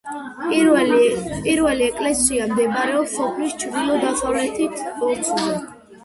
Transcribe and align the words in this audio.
პირველი 0.45 1.83
ეკლესია 1.87 2.47
მდებარეობს 2.51 3.13
სოფლის 3.17 3.53
ჩრდილო-დასავლეთით, 3.65 4.81
ბორცვზე. 5.03 5.51